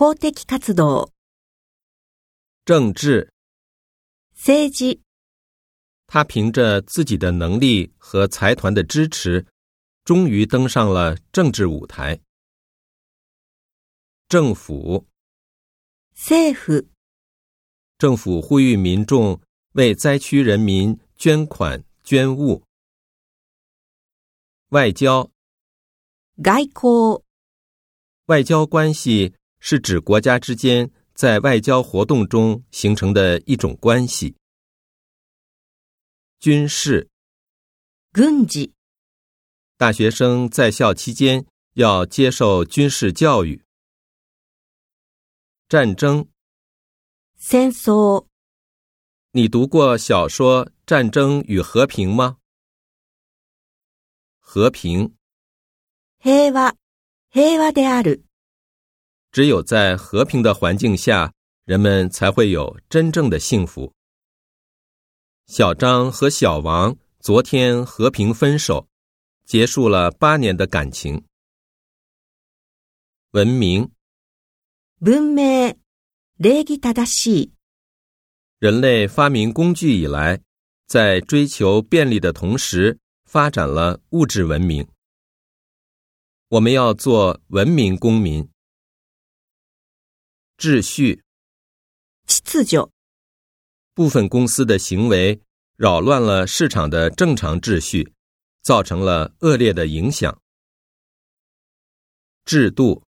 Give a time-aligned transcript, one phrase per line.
[0.00, 1.12] 公的活动，
[2.64, 3.30] 政治，
[4.34, 5.02] 政治。
[6.06, 9.44] 他凭着自己的能力和财团的支持，
[10.06, 12.18] 终于登上了政治舞台。
[14.26, 15.06] 政府，
[16.16, 16.88] 政府。
[17.98, 19.38] 政府呼吁民众
[19.72, 22.64] 为灾区人民捐款捐物。
[24.70, 25.30] 外交，
[26.36, 27.22] 外交。
[28.28, 29.34] 外交关系。
[29.62, 34.34] 是指国家之间在外交活动中形成的一种关系。
[36.38, 37.08] 军事，
[38.14, 38.72] 军事。
[39.76, 43.62] 大学生在校期间要接受军事教育。
[45.68, 46.26] 战争，
[47.38, 48.26] 戦争。
[49.32, 52.38] 你读过小说《战争与和平》吗？
[54.38, 55.14] 和平，
[56.18, 56.74] 平和，
[57.32, 57.70] 平和。
[57.72, 58.24] である
[59.32, 61.32] 只有在和平的环境下，
[61.64, 63.92] 人们才会有真正的幸福。
[65.46, 68.88] 小张和小王昨天和平分手，
[69.44, 71.24] 结束了八年的感情。
[73.30, 73.88] 文明，
[75.00, 75.68] 文明，
[76.36, 77.50] 礼儀正しい。
[78.58, 80.40] 人类发明工具以来，
[80.86, 84.84] 在追求便利的同时，发展了物质文明。
[86.48, 88.44] 我们要做文明公民。
[90.60, 91.22] 秩序，
[92.26, 92.92] 次救。
[93.94, 95.40] 部分公司的行为
[95.78, 98.12] 扰乱了市场的正常秩序，
[98.60, 100.38] 造成了恶劣的影响。
[102.44, 103.02] 制度，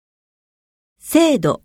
[0.99, 1.61] 制度。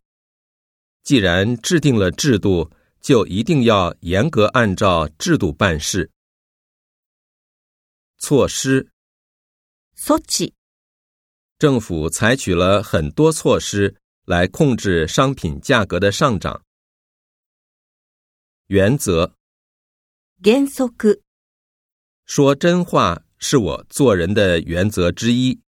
[1.05, 2.69] 既然制定了制度，
[3.01, 6.11] 就一定要严格按照制度办事。
[8.19, 8.91] 措施，
[9.95, 10.53] 措施。
[11.61, 13.95] 政府采取了很多措施。
[14.27, 16.65] 来控制商品价格的上涨。
[18.67, 19.37] 原则，
[20.43, 20.93] 原則，
[22.25, 25.61] 说真话是我做人的原则之一。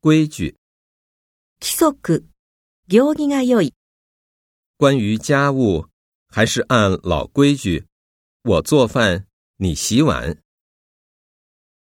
[0.00, 0.54] 规矩，
[1.60, 1.96] 規則，
[2.88, 3.72] 行儀が良い。
[4.76, 5.86] 关于家务，
[6.28, 7.86] 还是按老规矩，
[8.42, 9.26] 我做饭，
[9.56, 10.36] 你洗碗。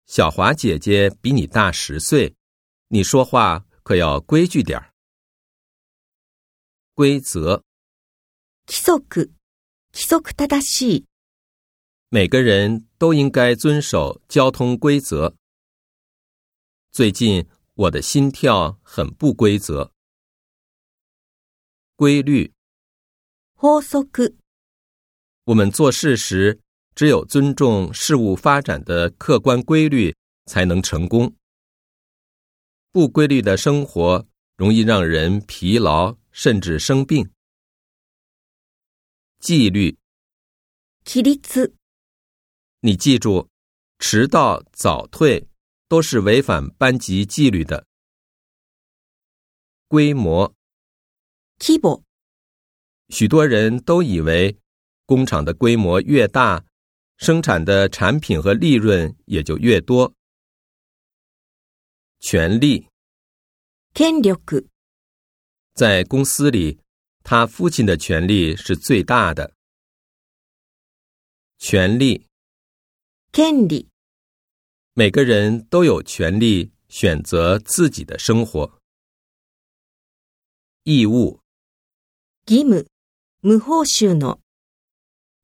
[0.05, 2.33] 小华姐姐比你大十岁，
[2.87, 3.65] 你说话。
[3.83, 4.93] 可要规矩点儿。
[6.93, 7.63] 规则，
[8.67, 8.93] 規則，
[9.91, 11.05] 規則正しい。
[12.09, 15.35] 每个人都应该遵守交通规则。
[16.91, 19.91] 最近我的心跳很不规则。
[21.95, 22.53] 规律，
[23.55, 24.33] 法則。
[25.45, 26.59] 我们做事时，
[26.93, 30.15] 只有尊重事物发展的客观规律，
[30.45, 31.35] 才能成功。
[32.93, 37.31] 不规律的生活容易让人疲劳，甚至生病。
[39.39, 39.97] 纪律，
[41.05, 41.31] 纪律。
[42.81, 43.47] 你记住，
[43.99, 45.47] 迟到早退
[45.87, 47.85] 都是违反班级纪律的。
[49.87, 50.53] 规模，
[51.59, 52.03] 规模。
[53.07, 54.57] 许多人都以为，
[55.05, 56.65] 工厂的规模越大，
[57.17, 60.13] 生产的产品和利润也就越多。
[62.23, 62.87] 权力，
[63.95, 64.31] 権力，
[65.73, 66.77] 在公司里，
[67.23, 69.51] 他父亲的权力是最大的。
[71.57, 72.27] 权力，
[73.31, 73.89] 権利，
[74.93, 78.79] 每个人都有权利选择自己的生活。
[80.83, 81.41] 义务，
[82.45, 82.85] 義務、
[83.41, 84.39] 無報酬の，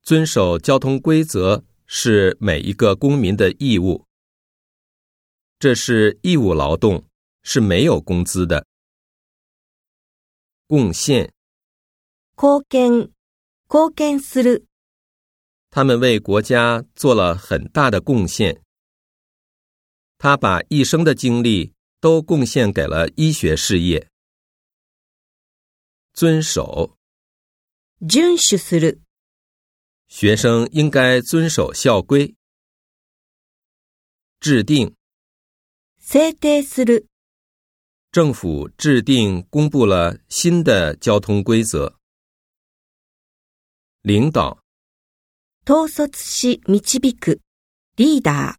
[0.03, 4.06] 遵守交通规则是每一个公民的义务。
[5.59, 7.03] 这是义务劳动，
[7.41, 8.63] 是没有工资的
[10.68, 11.34] 贡献。
[12.35, 13.09] 貢献，
[13.67, 14.66] 貢献する。
[15.72, 18.62] 他们为国家做了很大的贡献。
[20.19, 24.07] 他把一生的精力都贡献给了医学事业。
[26.14, 26.96] 遵守，
[28.08, 28.99] 遵守する。
[30.08, 32.35] 学生应该遵守校规。
[34.40, 34.97] 制定。
[36.09, 37.05] 制定する。
[38.13, 41.95] 政府制定公布了新的交通规则。
[44.05, 44.57] 领导。
[46.13, 47.41] し導く。
[47.97, 48.55] リーダー。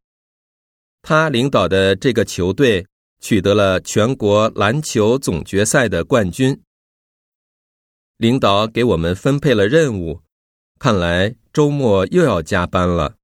[1.00, 2.84] 他领导的这个球队
[3.22, 6.60] 取得了全国篮球总决赛的冠军。
[8.18, 10.20] 领导给我们分配了任务，
[10.78, 13.16] 看来周末又要加班了。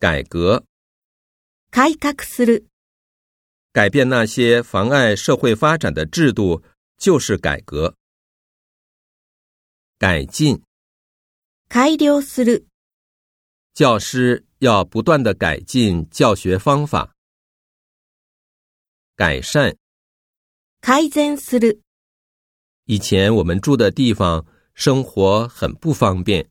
[0.00, 0.64] 改革。
[1.70, 2.64] 改革する，
[3.72, 6.62] 改变那些妨碍社会发展的制度
[6.96, 7.94] 就是改革。
[9.98, 10.62] 改进，
[11.68, 12.64] 改良する。
[13.74, 17.14] 教师要不断的改进教学方法。
[19.14, 19.76] 改善，
[20.80, 21.80] 改善する。
[22.84, 26.48] 以前我们住的地方生活很不方便，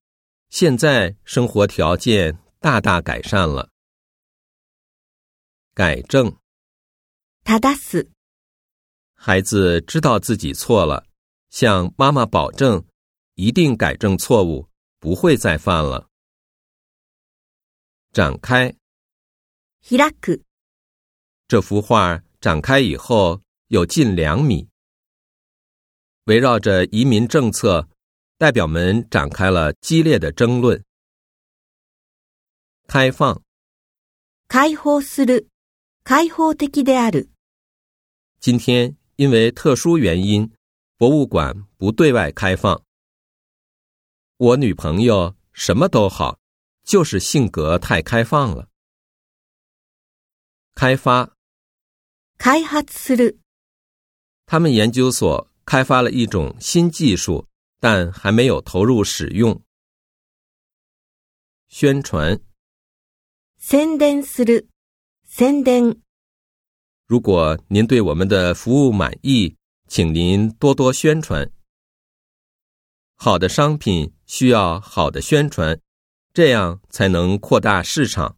[0.50, 3.70] 现在生活条件大大改善了。
[5.76, 6.34] 改正。
[7.44, 8.10] 他打死。
[9.14, 11.06] 孩子知道自己错了，
[11.50, 12.82] 向妈妈保证
[13.34, 14.68] 一定改正错误，
[15.02, 16.08] 不会再犯了。
[18.14, 18.74] 展开。
[20.22, 20.42] く
[21.50, 24.68] 这幅画展开以后有近两米。
[26.28, 27.86] 围绕着移民政策，
[28.38, 30.82] 代表们展开了激烈的争论。
[32.88, 33.42] 开放。
[34.48, 35.50] 開放する
[36.08, 37.30] 開放的である。
[38.40, 40.48] 今天因为特殊原因，
[41.00, 42.80] 博物馆不对外开放。
[44.38, 46.38] 我女朋友什么都好，
[46.84, 48.70] 就是性格太开放了。
[50.76, 51.32] 开发，
[52.38, 53.40] 開発する。
[54.46, 57.48] 他们研究所开发了一种新技术，
[57.80, 59.60] 但还没有投入使用。
[61.68, 62.40] 宣传，
[63.58, 64.68] 宣伝する。
[65.38, 65.94] 宣伝。
[67.08, 69.58] 如果您对我们的服务满意，
[69.90, 71.52] 请您多多宣传。
[73.18, 75.78] 好的商品需要好的宣传，
[76.34, 78.38] 这样才能扩大市场。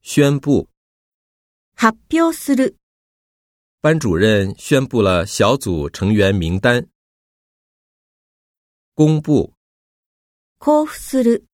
[0.00, 0.66] 宣布。
[1.76, 2.74] 発表する。
[3.82, 6.88] 班主任宣布了小组成员名单。
[8.94, 9.52] 公布。
[10.58, 11.44] 交付する。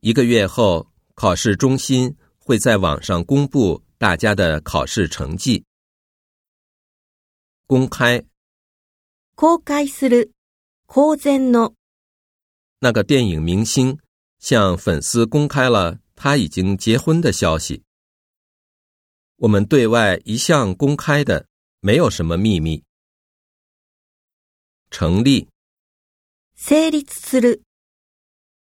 [0.00, 2.16] 一个月后，考试中心。
[2.46, 5.64] 会在网上公布大家的考试成绩，
[7.66, 8.24] 公开。
[9.34, 10.30] 公开する、
[10.86, 11.74] 公然の。
[12.78, 13.98] 那个电影明星
[14.38, 17.82] 向粉丝公开了他已经结婚的消息。
[19.38, 21.48] 我们对外一向公开的，
[21.80, 22.84] 没有什么秘密。
[24.92, 25.48] 成立。
[26.54, 27.60] 成立する。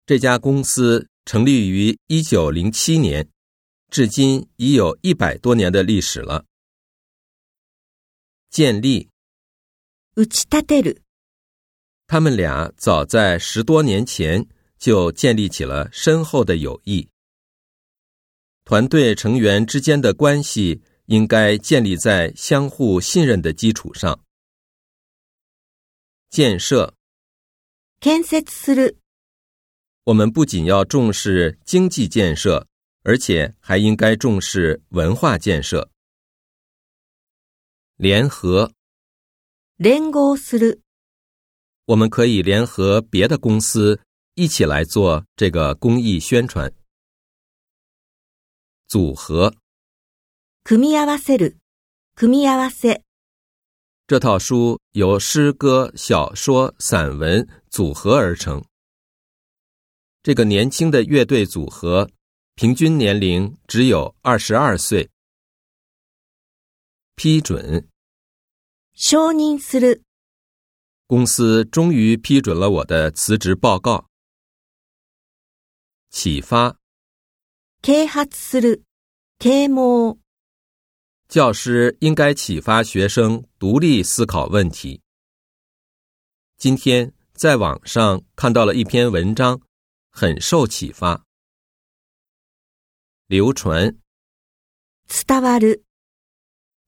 [0.07, 3.29] 这家公司成立于一九零七年。
[3.95, 6.45] 至今已有一百多年的历史了。
[8.51, 9.09] 建立。
[12.09, 14.49] 他们俩早在十多年前
[14.81, 17.09] 就建立起了深厚的友谊。
[18.65, 24.19] 团队成员之间的关系应该建立在相互信任的基础上。
[26.31, 26.93] 建设。
[30.07, 32.67] 我们不仅要重视经济建设。
[33.05, 35.91] 而且还应该重视文化建设。
[37.97, 38.73] 联合，
[39.77, 40.81] 联合する，
[41.85, 44.01] 我们可以联合别的公司
[44.37, 46.73] 一起来做这个公益宣传。
[48.89, 49.55] 组合，
[50.65, 51.59] 組み合わせる、
[52.17, 53.03] 組み合わせ。
[54.07, 58.65] 这套书由诗歌、小说、散文组合而成。
[60.23, 62.09] 这个年轻的乐队组合。
[62.57, 65.11] 平均年龄只有二十二岁。
[67.17, 67.89] 批准。
[68.95, 70.01] 承認する。
[71.09, 74.07] 公司终于批准了我的辞职报告。
[76.11, 76.79] 启发。
[77.83, 78.83] 啓発する。
[79.41, 80.21] 啓蒙。
[81.29, 85.03] 教师应该启发学生独立思考问题。
[86.57, 89.61] 今天在网上看到了一篇文章，
[90.13, 91.25] 很受启发。
[93.27, 93.97] 流传，
[95.09, 95.81] 伝わる。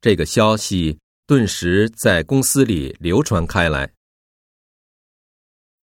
[0.02, 3.94] 这个消息顿时在公司里流传开来。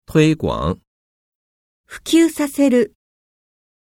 [0.04, 0.80] 推广，
[1.86, 2.90] 普及させる。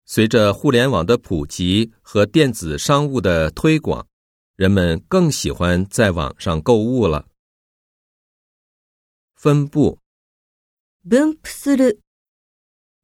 [0.08, 4.08] 随着互联网的普及和电子商务的推广，
[4.56, 7.28] 人们更喜欢在网上购物了。
[9.36, 10.00] 分布，
[11.08, 12.00] 分布する。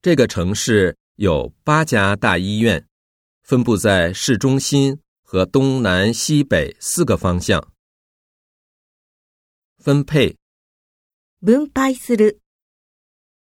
[0.01, 2.83] 这个城市有八家大医院。
[3.47, 7.61] 分布在市中心和东南西北四个方向。
[9.77, 10.35] 分配。
[11.41, 12.39] 分配する。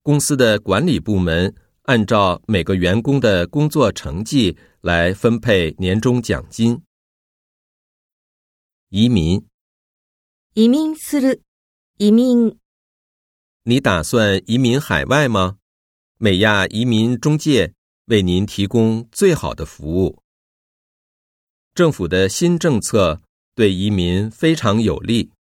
[0.03, 6.83] 公司的管理部门按照每个员工的工作成绩来分配年终奖金。
[8.91, 9.43] 移民。
[10.53, 11.41] 移民する。
[11.97, 12.59] 移民。
[13.63, 15.57] 你打算移民海外吗？
[16.19, 17.74] 美亚移民中介。
[18.09, 20.19] 为您提供最好的服务。
[21.75, 23.21] 政府的新政策
[23.55, 25.34] 对移民非常有利。